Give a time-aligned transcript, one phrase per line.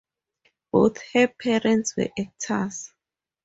[0.71, 2.89] Both her parents were actors.